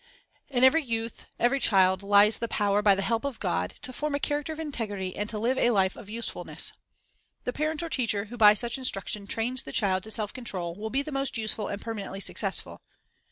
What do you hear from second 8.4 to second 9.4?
such instruction